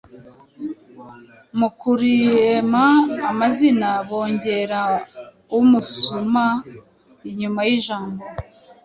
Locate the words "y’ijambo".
7.67-8.23